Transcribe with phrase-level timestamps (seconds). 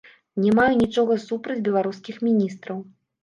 [0.43, 2.83] Не маю нічога супраць беларускіх міністраў.